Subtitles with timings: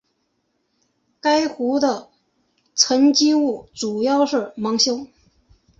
[1.19, 2.09] 该湖的
[2.73, 5.05] 沉积物主要是芒硝。